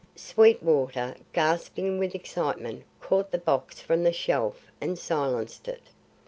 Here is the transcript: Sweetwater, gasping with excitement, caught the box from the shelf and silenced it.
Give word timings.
Sweetwater, 0.15 1.13
gasping 1.31 1.99
with 1.99 2.15
excitement, 2.15 2.85
caught 3.01 3.29
the 3.29 3.37
box 3.37 3.79
from 3.81 4.01
the 4.03 4.11
shelf 4.11 4.65
and 4.81 4.97
silenced 4.97 5.67
it. 5.67 5.89